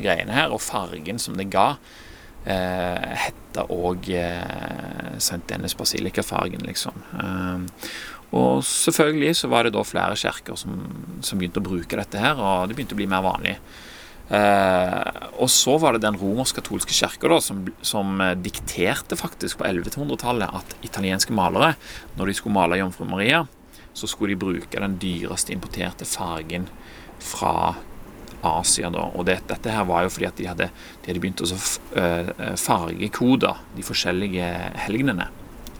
[0.00, 1.74] greiene her, og fargen som det ga.
[2.42, 5.44] Eh, hetta òg eh, St.
[5.46, 6.96] Dennis Basilica-fargen, liksom.
[7.14, 7.86] Eh,
[8.32, 10.80] og selvfølgelig så var det da flere kirker som,
[11.22, 13.58] som, begynte å bruke dette her, og det begynte å bli mer vanlig.
[14.32, 20.56] Eh, og så var det den romersk-katolske kirka som, som, eh, dikterte faktisk på 1100-tallet
[20.56, 21.74] at italienske malere,
[22.16, 23.44] når de skulle male Jomfru Maria,
[23.92, 26.64] så skulle de bruke den dyreste importerte fargen
[27.20, 27.74] fra
[28.42, 28.90] Asia.
[28.90, 30.70] da, og det, Dette her var jo fordi at de hadde,
[31.02, 31.50] de hadde begynt å
[32.00, 34.48] eh, fargekode de forskjellige
[34.86, 35.28] helgenene.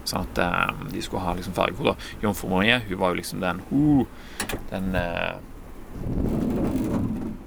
[0.03, 1.95] Sånn at uh, de skulle ha liksom fargekoder.
[2.19, 4.03] Jomfru Marie hun var jo liksom den uh,
[4.67, 5.39] Den uh,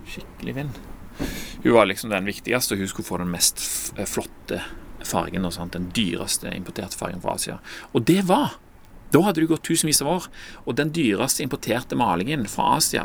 [0.08, 0.78] Skikkelig vind.
[1.62, 3.62] Hun var liksom den viktigste, og hun skulle få den mest
[3.96, 4.60] eh, flotte
[5.06, 5.46] fargen.
[5.46, 7.58] Og sånt, den dyreste importerte fargen fra Asia.
[7.92, 8.60] Og det var
[9.14, 10.24] Da hadde det gått tusenvis av år.
[10.66, 13.04] Og den dyreste importerte malingen fra Asia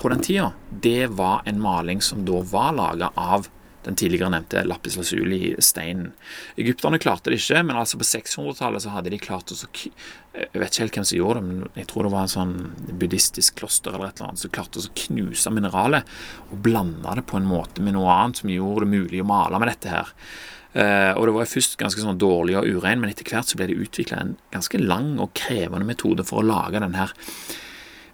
[0.00, 3.50] på den tida, det var en maling som da var laga av
[3.86, 6.12] den tidligere nevnte lapis lazuli-steinen.
[6.60, 10.70] Egypterne klarte det ikke, men altså på 600-tallet så hadde de klart å Jeg vet
[10.70, 12.54] ikke helt hvem som gjorde det, men jeg tror det var en sånn
[13.00, 16.14] buddhistisk kloster eller et eller annet som klarte å knuse mineralet
[16.50, 19.60] og blande det på en måte med noe annet som gjorde det mulig å male
[19.60, 20.14] med dette her.
[20.72, 23.68] Uh, og Det var først ganske sånn dårlig og urein, men etter hvert så ble
[23.68, 27.12] det utvikla en ganske lang og krevende metode for å lage den her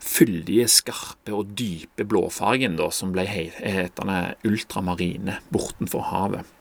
[0.05, 6.55] fyldige, skarpe og dype blåfargen da, som ble hetende ultramarine bortenfor havet.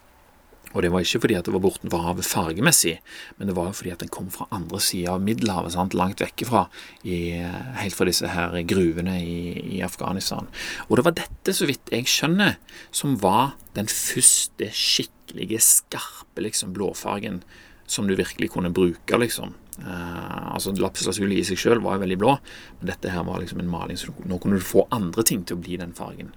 [0.76, 2.98] Og det var ikke fordi at det var bortenfor havet fargemessig,
[3.38, 5.96] men det var jo fordi at den kom fra andre sida av Middelhavet, sant?
[5.98, 6.66] langt vekk fra,
[7.08, 7.40] i,
[7.80, 9.38] helt fra disse her gruvene i,
[9.78, 10.50] i, Afghanistan.
[10.88, 12.58] Og det var dette, så vidt jeg skjønner,
[12.92, 17.42] som var den første skikkelige, skarpe liksom, blåfargen
[17.88, 19.56] som du virkelig kunne bruke, liksom.
[19.78, 22.32] Uh, altså Lapis lazuli i seg selv var jo veldig blå,
[22.80, 25.58] men dette her var liksom en maling, så nå kunne du få andre ting til
[25.58, 26.32] å bli den fargen.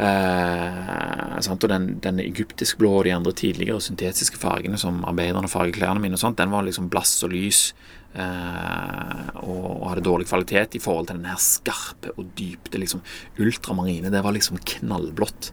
[0.00, 5.76] Uh, og den, den egyptisk blå og de andre tidligere syntetiske fargene som arbeiderne farger
[5.76, 7.74] klærne mine, og sånt, den var liksom blass og lys
[8.16, 13.04] uh, og, og, hadde dårlig kvalitet i forhold til den her skarpe og dypte liksom
[13.42, 14.12] ultramarine.
[14.12, 15.52] Det var liksom knallblått.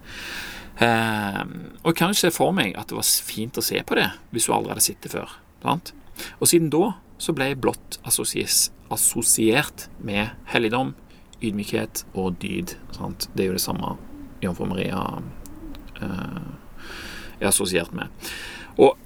[0.77, 4.11] Og jeg kan jo se for meg at det var fint å se på det
[4.29, 5.31] hvis du aldri hadde sett det før.
[5.63, 5.95] Sant?
[6.39, 10.93] Og siden da så ble blått assosiert med helligdom,
[11.41, 12.75] ydmykhet og dyd.
[12.95, 13.29] Sant?
[13.33, 13.95] Det er jo det samme
[14.43, 15.01] Jomfru Maria
[16.01, 16.47] eh,
[17.39, 18.13] er assosiert med.
[18.77, 18.97] Og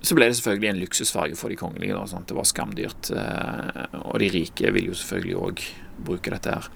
[0.00, 1.96] så ble det selvfølgelig en luksusfarge for de kongelige.
[1.96, 2.28] Da, sant?
[2.28, 3.10] Det var skamdyrt.
[3.12, 5.64] Eh, og de rike vil jo selvfølgelig òg
[6.00, 6.68] bruke dette her.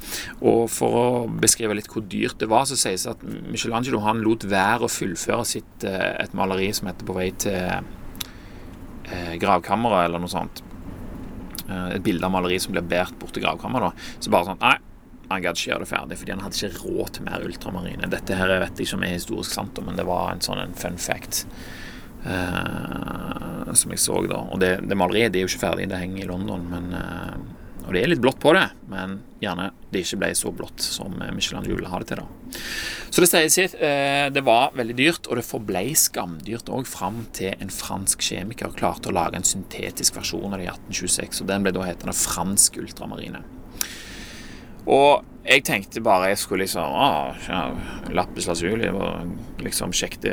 [0.44, 1.06] Og For å
[1.40, 4.92] beskrive litt hvor dyrt det var, så sies det at Michelangelo han lot være å
[4.92, 7.84] fullføre sitt, eh, et maleri som heter 'På vei til
[9.10, 10.62] eh, gravkammeret, eller noe sånt.
[11.68, 14.04] Eh, et bilde av maleri som blir båret bort til gravkammeret.
[14.18, 14.76] Så bare sånn Nei,
[15.30, 18.12] han gadd ikke gjøre det ferdig, fordi han hadde ikke råd til mer ultramarine.
[18.12, 20.76] Dette her jeg vet ikke om er historisk sant, men det var en sånn en
[20.78, 21.46] fun fact.
[22.24, 24.38] Uh, som jeg så da.
[24.48, 27.34] Og det, det, maleriet det er jo ikke ferdig, det henger i London, men uh,
[27.84, 31.18] og det er litt blått på det, men gjerne det ikke ble så blått som
[31.36, 32.22] Michelangelo har ha det til.
[32.22, 32.60] da.
[33.10, 33.74] Så det sier sitt.
[33.78, 38.72] Eh, det var veldig dyrt, og det forblei skamdyrt òg fram til en fransk kjemiker
[38.78, 41.44] klarte å lage en syntetisk versjon av det i 1826.
[41.44, 43.44] og Den ble da hetende fransk ultramarine.
[44.90, 47.36] Og jeg tenkte bare jeg skulle liksom ah,
[48.12, 48.88] Lappes lazuli.
[49.64, 50.26] Liksom sjekket,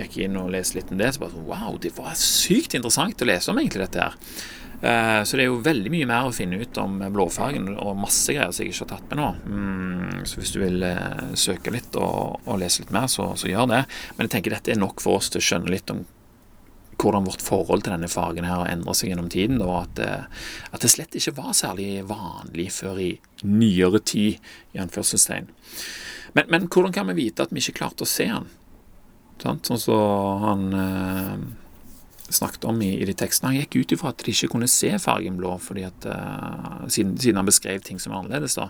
[0.00, 1.12] gikk inn og leste litt om det.
[1.14, 4.18] Så bare Wow, det var sykt interessant å lese om egentlig dette her.
[4.80, 8.32] Eh, så det er jo veldig mye mer å finne ut om blåfargen, og masse
[8.32, 9.28] greier som jeg ikke har tatt med nå.
[9.44, 13.50] Mm, så hvis du vil eh, søke litt og, og lese litt mer, så, så,
[13.50, 13.82] gjør det.
[14.16, 16.06] Men jeg tenker dette er nok for oss til å skjønne litt om
[17.00, 19.60] hvordan vårt forhold til denne fargen her har endret seg gjennom tiden.
[19.64, 23.10] Og at, eh, at, det slett ikke var særlig vanlig før i
[23.44, 24.40] nyere tid,
[24.72, 25.52] i anførselstegn.
[26.32, 28.48] Men, men, hvordan kan vi vite at vi ikke klarte å se han?
[29.40, 29.96] Sånn som så
[30.42, 30.66] han
[32.34, 33.52] snakket om i, i, de tekstene.
[33.52, 37.16] Han gikk ut ifra at de ikke kunne se fargen blå, fordi at, uh, siden,
[37.20, 38.56] siden, han beskrev ting som er annerledes.
[38.58, 38.68] da.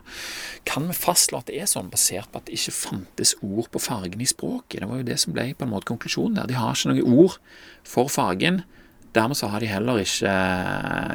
[0.68, 3.82] Kan vi fastslå at det er sånn, basert på at det ikke fantes ord på
[3.82, 4.80] fargen i språket?
[4.82, 6.50] Det var jo det som ble på en måte konklusjonen der.
[6.50, 7.38] De har ikke noe ord
[7.86, 8.62] for fargen.
[9.16, 10.34] Dermed så har de heller ikke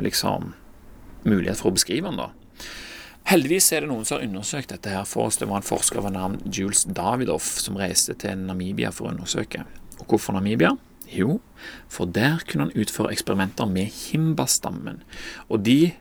[0.04, 0.54] liksom
[1.26, 2.20] mulighet for å beskrive den.
[2.20, 2.32] da.
[3.26, 5.40] Heldigvis er det noen som har undersøkt dette her for oss.
[5.42, 9.64] Det var en forsker ved navn Jules Davidoff som reiste til Namibia for å undersøke.
[9.98, 10.76] Og hvorfor Namibia?
[11.12, 11.40] Jo,
[11.92, 15.02] for der kunne han utføre eksperimenter med himbastammen.
[15.50, 15.94] Og de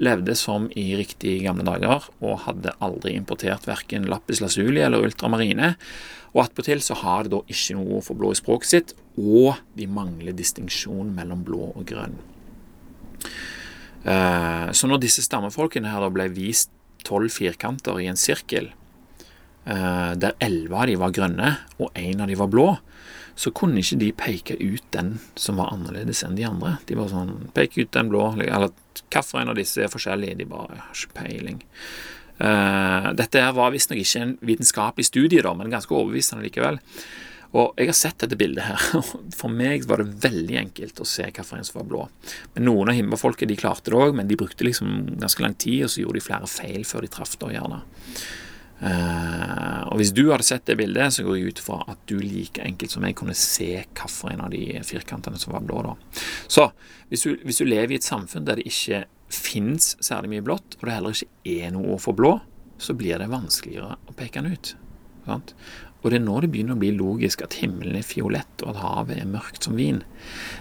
[0.00, 5.74] levde som i riktige gamle dager og hadde aldri importert verken lappis lazuli eller ultramarine.
[6.32, 9.88] Og attpåtil så har de da ikke noe for blå i språket sitt, og de
[9.90, 12.16] mangler distinksjon mellom blå og grønn.
[14.00, 16.70] Eh, så når disse stammefolkene her da ble vist
[17.04, 18.70] tolv firkanter i en sirkel,
[19.66, 22.70] eh, der elleve av de var grønne og én av de var blå,
[23.40, 26.74] så kunne ikke de peke ut den som var annerledes enn de andre.
[26.84, 30.36] De var sånn Peke ut den blå, eller hvilken av disse er forskjellige?
[30.42, 31.62] De bare har ikke peiling.
[32.40, 36.80] Uh, dette var visstnok ikke en vitenskapelig studie, da, men ganske overbevisende likevel.
[37.50, 41.08] Og Jeg har sett dette bildet her, og for meg var det veldig enkelt å
[41.08, 42.04] se hvilken som var blå.
[42.54, 45.86] Men Noen av himmelfolket de klarte det òg, men de brukte liksom ganske lang tid,
[45.86, 47.80] og så gjorde de flere feil før de traff, da gjerne.
[48.80, 52.16] Uh, og Hvis du hadde sett det bildet, så går jeg ut fra at du
[52.22, 55.82] like enkelt som jeg kunne se hvilken av de firkantene som var blå.
[55.84, 56.22] da.
[56.48, 56.70] Så
[57.10, 60.78] hvis du, hvis du, lever i et samfunn der det ikke fins særlig mye blått,
[60.80, 62.38] og det heller ikke er noe for blå,
[62.80, 64.74] så blir det vanskeligere å peke den ut.
[65.26, 65.54] Sant?
[66.00, 68.80] Og det er nå det begynner å bli logisk at himmelen er fiolett, og at
[68.80, 70.00] havet er mørkt som vin.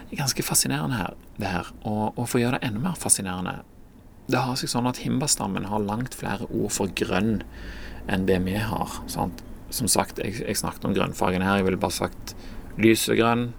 [0.09, 1.69] Det er ganske fascinerende her, det her.
[1.87, 3.61] Og, og for å gjøre det enda mer fascinerende
[4.29, 7.39] Det har seg sånn at himbastammen har langt flere ord for grønn
[8.09, 8.97] enn det vi har.
[9.11, 9.43] Sant?
[9.73, 11.59] Som sagt, jeg, jeg, snakket om grønnfargen her.
[11.59, 12.35] Jeg ville bare sagt
[12.81, 13.51] lysegrønn,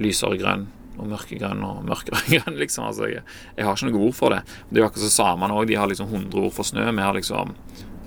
[0.00, 0.68] lysere grønn
[0.98, 2.58] og mørkegrønn og mørkere grønn.
[2.60, 2.88] Liksom.
[2.88, 4.42] Altså, jeg, jeg, har ikke noe ord for det.
[4.68, 5.68] Det er jo akkurat som samene òg.
[5.70, 6.86] De har liksom 100 ord for snø.
[6.88, 7.54] Vi har liksom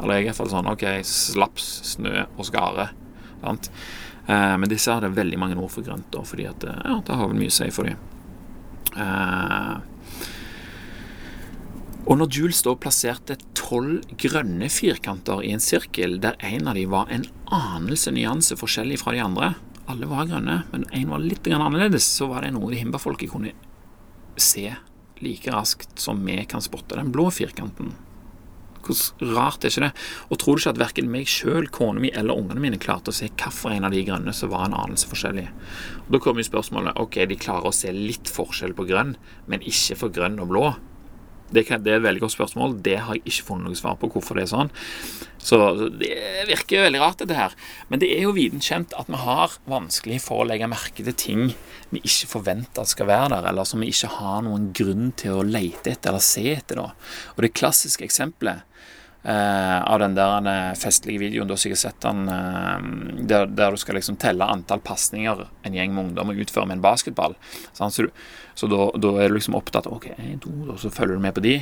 [0.02, 2.90] Eller jeg er iallfall sånn OK, slaps, snø og skare.
[3.44, 3.70] Sant?
[4.26, 7.30] Eh, men disse hadde veldig mange ord for grønt, da, fordi at ja, det har
[7.30, 8.02] vel mye å si for dem.
[8.98, 9.76] Eh,
[12.10, 13.38] og når Jules da plasserte
[13.72, 19.00] tolv grønne firkanter i en sirkel, der en av dem var en anelse nyanse forskjellig
[19.02, 19.54] fra de andre
[19.90, 23.52] Alle var grønne, men én var litt annerledes, så var det noe de himbafolket kunne
[24.40, 24.70] se
[25.20, 27.90] like raskt som vi kan spotte den blå firkanten.
[28.86, 29.90] Hvor rart er ikke det?
[30.30, 33.18] Og tror du ikke at verken meg sjøl, kona mi eller ungene mine klarte å
[33.18, 35.50] se hvilken av de grønne som var en anelse forskjellig?
[36.06, 39.18] Og Da kommer jo spørsmålet ok, de klarer å se litt forskjell på grønn,
[39.52, 40.66] men ikke for grønn og blå.
[41.52, 42.78] Det, kan, det, er et veldig godt spørsmål.
[42.84, 44.72] Det har jeg ikke funnet noe svar på hvorfor det er sånn.
[45.42, 45.58] Så
[45.98, 46.14] det
[46.50, 47.56] virker veldig rart, dette her.
[47.90, 51.18] Men det er jo viden kjent at vi har vanskelig for å legge merke til
[51.18, 51.46] ting
[51.92, 55.42] vi ikke forventer at skal være der, eller som vi ikke har noen grunn til
[55.42, 56.80] å lete etter eller se etter.
[56.80, 56.92] Da.
[57.36, 58.68] Og det klassiske eksempelet
[59.22, 61.46] Uh, av den der uh, festlige videoen.
[61.46, 62.80] Du har sikkert sett den uh,
[63.22, 66.82] der, der, du skal liksom telle antall pasninger en gjeng med ungdommer utfører med en
[66.88, 67.36] basketball.
[67.78, 68.24] Sånn, så, du,
[68.62, 71.24] så da, da, er du liksom opptatt av ok, en, to, og så følger du
[71.24, 71.56] med på de.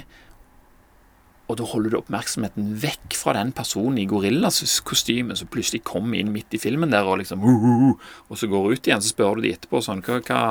[1.49, 6.19] Og da holder du oppmerksomheten vekk fra den personen i gorillas kostyme som plutselig kommer
[6.19, 9.47] inn midt i filmen der og liksom Og så går ut igjen, så spør du
[9.47, 10.43] de etterpå sånn hva, hva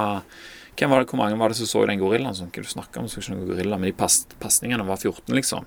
[0.79, 2.37] hvem var det, Hvor mange var det som så den gorillaen?
[2.39, 5.67] Sånn, hva du snakker om, så ikke noen gorilla, men de pasningene var 14, liksom.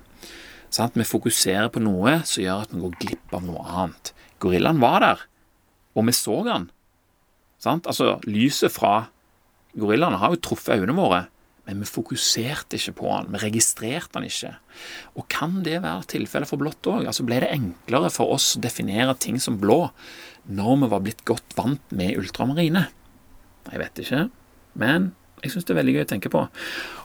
[0.71, 4.13] Sånn, Vi fokuserer på noe som gjør at vi går glipp av noe annet.
[4.39, 5.25] Gorillaen var der,
[5.95, 6.69] og vi så den.
[7.59, 9.09] Sånn, Altså, lyset fra
[9.77, 11.21] gorillaene har jo truffet øynene våre,
[11.67, 13.29] men vi fokuserte ikke på den.
[13.35, 14.55] Vi registrerte den ikke.
[15.15, 17.05] Og kan det være tilfellet for blått òg?
[17.05, 19.85] Altså, ble det enklere for oss å definere ting som blå
[20.49, 22.87] når vi var blitt godt vant med ultramarine?
[23.69, 24.23] Jeg vet ikke,
[24.81, 25.11] men
[25.43, 26.41] jeg syns det er veldig gøy å tenke på.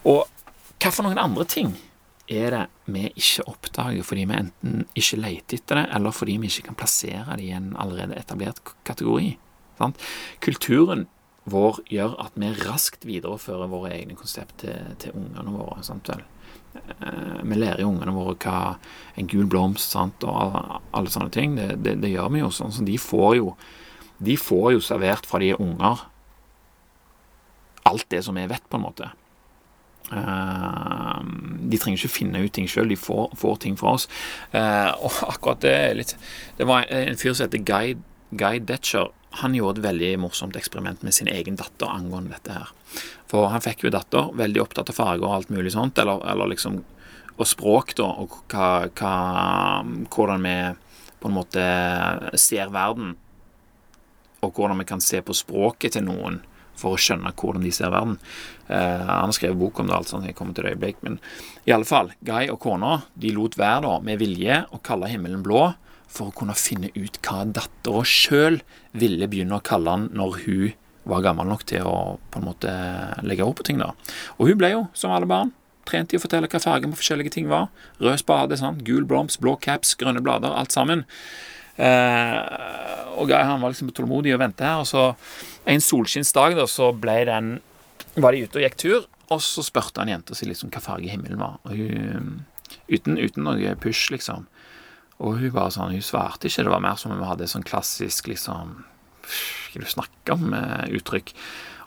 [0.09, 0.25] Og
[0.81, 1.75] hva for noen andre ting
[2.27, 6.51] er det vi ikke oppdager fordi vi enten ikke leter etter det, eller fordi vi
[6.51, 9.37] ikke kan plassere det i en allerede etablert kategori.
[9.79, 10.01] Sant?
[10.43, 11.05] Kulturen
[11.47, 15.83] vår gjør at vi raskt viderefører våre egne konsept til, til ungene våre.
[15.87, 16.25] Sant vel?
[16.77, 18.61] Eh, vi lærer jo ungene våre hva
[19.17, 20.27] en gul blomst sant?
[20.27, 20.57] og
[20.91, 21.57] alle, sånne ting.
[21.59, 22.75] Det, det, det, gjør vi jo sånn.
[22.75, 23.53] Så de får jo,
[24.19, 26.07] de får jo servert fra de er unger
[27.87, 29.13] alt det som vi vet, på en måte.
[30.07, 31.19] Uh,
[31.67, 34.09] de trenger ikke finne ut ting sjøl, de får, får, ting fra oss.
[34.55, 36.13] Uh, og akkurat det er litt
[36.59, 37.95] Det var en fyr som heter Guy,
[38.35, 39.11] Guy Detcher.
[39.43, 42.73] Han gjorde et veldig morsomt eksperiment med sin egen datter angående dette her.
[43.31, 46.55] For han fikk jo datter, veldig opptatt av farger og alt mulig sånt, eller, eller
[46.55, 46.83] liksom
[47.37, 50.55] Og språk, da, og hva, hva, hvordan vi
[51.21, 51.65] på en måte
[52.41, 53.11] ser verden,
[54.41, 56.39] og hvordan vi kan se på språket til noen
[56.81, 58.17] for å skjønne hvordan de ser verden.
[58.69, 61.03] Eh, han har skrevet bok om det, alt sånt, jeg kommer til det øyeblikk.
[61.05, 61.19] Men
[61.69, 65.45] i alle fall, Guy og kona de lot være da, med vilje å kalle himmelen
[65.45, 65.67] blå
[66.09, 68.61] for å kunne finne ut hva dattera sjøl
[68.97, 70.75] ville begynne å kalle han når hun
[71.07, 72.73] var gammel nok til å på en måte
[73.23, 73.79] legge ord på ting.
[73.79, 73.93] da.
[74.39, 75.53] Og hun ble jo, som alle barn,
[75.87, 77.69] trent i å fortelle hva fargen på forskjellige ting var.
[78.03, 78.83] Rød spade, sant?
[78.87, 81.05] gul blomst, blå caps, grønne blader, alt sammen.
[81.77, 82.41] Eh,
[83.21, 84.83] og han var liksom tålmodig og ventet her.
[84.83, 85.13] Og så
[85.71, 87.55] en solskinnsdag da, så ble den
[88.17, 91.11] var de ute og gikk tur, og så spurte han jenta si liksom hva farge
[91.13, 91.59] himmelen var.
[91.69, 92.45] Og hun,
[92.91, 94.47] uten, uten noe push, liksom.
[95.25, 96.67] Og hun bare sånn, hun svarte ikke.
[96.67, 98.77] Det var mer som om vi hadde sånn klassisk liksom
[99.27, 100.53] Hva du snakker om?
[100.55, 101.33] Eh, uttrykk.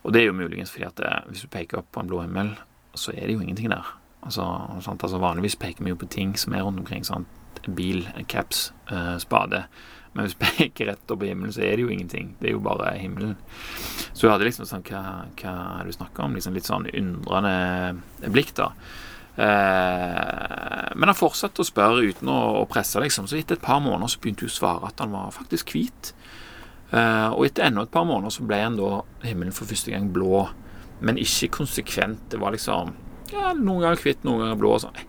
[0.04, 2.10] Og det er jo muligens fordi at det, eh, hvis du peker opp på en
[2.10, 2.56] blå himmel,
[2.98, 3.86] så er det jo ingenting der.
[4.26, 4.44] Altså,
[4.82, 7.06] altså Vanligvis peker vi jo på ting som er rundt omkring.
[7.08, 7.28] Sant?
[7.76, 9.64] Bil, caps, eh, spade.
[10.14, 12.34] Men hvis vi peker rett opp på himmelen, så er det jo ingenting.
[12.40, 13.38] Det er jo bare himmelen.
[14.14, 15.04] Så hun hadde liksom sånn Hva,
[15.40, 16.36] hva er det du snakker om?
[16.36, 18.72] Liksom litt sånn undrende blikk, da.
[19.40, 23.30] Eh, men han fortsatte å spørre uten å, presse, liksom.
[23.30, 26.12] Så etter et par måneder så begynte hun å svare at han var faktisk hvit.
[26.92, 30.10] Eh, og etter enda et par måneder så ble han da himmelen for første gang
[30.16, 30.48] blå,
[31.06, 32.28] men ikke konsekvent.
[32.34, 32.92] Det var liksom
[33.32, 34.76] ja, noen ganger hvitt, noen ganger blå.
[34.76, 35.02] Og, sånn.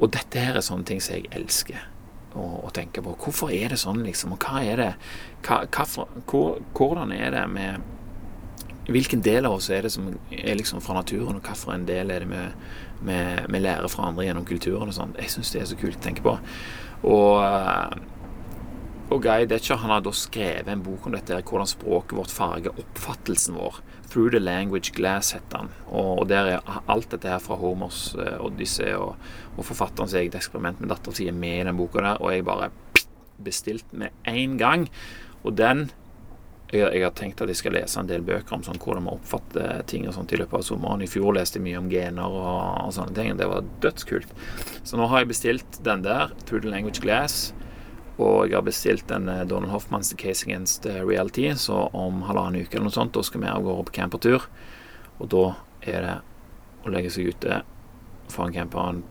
[0.00, 1.86] og dette her er sånne ting som jeg elsker
[2.34, 3.14] å, tenke på.
[3.22, 4.34] Hvorfor er det sånn, liksom?
[4.34, 4.90] Og hva er det
[5.46, 7.86] hva, hva Hvordan er det med
[8.90, 12.24] Hvilken del av oss er det som er liksom fra naturen, og hvilken del er
[12.24, 15.14] det med vi, lærer fra andre gjennom kulturen og sånn.
[15.20, 16.34] Jeg syns det er så kult å tenke på.
[17.08, 17.94] Og, eh,
[19.10, 22.76] og Guy Detcher han har da skrevet en bok om dette, hvordan språket vårt farger
[22.76, 23.80] oppfattelsen vår.
[24.10, 25.70] 'Through the Language Glass' heter han.
[25.86, 29.14] Og, og der er alt dette her fra Homers uh, Odyssey og,
[29.56, 32.72] og forfatterens eget eksperiment med dattera si med i den boka der, og jeg bare
[33.38, 34.88] bestilt med én gang.
[35.44, 35.92] Og den
[36.70, 39.16] jeg, jeg, har tenkt at jeg skal lese en del bøker om sånn, hvordan man
[39.18, 41.02] oppfatter ting og sånt i løpet av sommeren.
[41.02, 42.52] I fjor leste jeg mye om gener og,
[42.86, 43.32] og sånne ting.
[43.38, 44.34] Det var dødskult.
[44.86, 47.50] Så nå har jeg bestilt den der, Through the Language Glass.
[48.20, 51.48] Og jeg har bestilt den eh, Donald Hoffmanns Case Against eh, Reality.
[51.56, 54.46] Så om halvannen uke eller noe sånt, da skal vi av gårde på campertur.
[55.18, 55.44] Og da
[55.88, 56.16] er det
[56.84, 57.62] å legge seg ute
[58.30, 59.02] foran camperen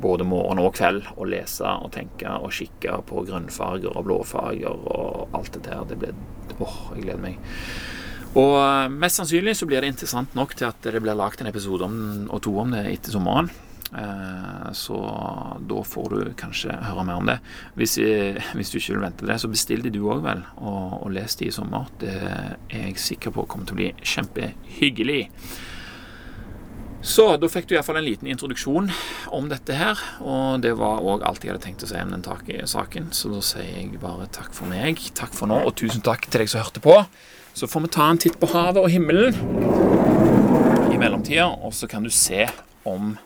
[0.00, 5.36] både morgen og kveld og lese og tenke og kikke på grønnfarger og blåfarger og
[5.36, 5.84] alt det der.
[5.90, 6.16] Det blir
[6.54, 7.38] Åh, jeg gleder meg.
[8.38, 11.50] Og eh, mest sannsynlig så blir det interessant nok til at det blir lagd en
[11.50, 11.96] episode om,
[12.28, 13.50] og to om det etter sommeren.
[13.94, 14.98] Eh, så
[15.70, 17.38] da får du kanskje høre mer om det.
[17.78, 17.96] Hvis,
[18.54, 21.38] hvis du ikke vil vente det, så bestill de du òg, vel, og, og les
[21.40, 21.90] de i sommer.
[22.02, 25.22] Det er jeg sikker på kommer til å bli kjempehyggelig.
[27.04, 28.86] Så da fikk du iallfall en liten introduksjon
[29.36, 30.00] om dette her.
[30.24, 32.24] Og det var òg alt jeg hadde tenkt å si om den
[32.70, 33.10] saken.
[33.12, 36.40] Så da sier jeg bare takk for meg, takk for nå, og tusen takk til
[36.40, 36.96] deg som hørte på.
[37.54, 39.36] Så får vi ta en titt på havet og himmelen
[40.90, 42.46] i mellomtida, og så kan du se
[42.88, 43.18] om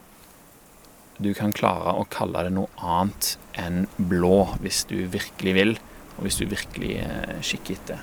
[1.22, 5.72] du kan klare å kalle det noe annet enn blå, hvis du virkelig vil,
[6.16, 8.02] og hvis du virkelig eh, kikker etter.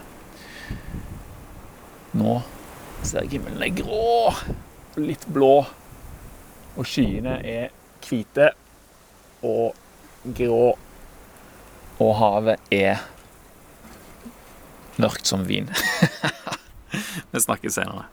[2.16, 2.40] Nå
[3.04, 4.40] ser jeg himmelen er grå
[5.02, 5.66] litt blå,
[6.76, 7.74] og skyene er
[8.06, 8.52] hvite
[9.46, 9.76] og
[10.38, 10.76] grå,
[12.02, 13.04] og havet er
[15.02, 15.70] mørkt som vin.
[17.32, 18.08] Vi snakkes senere.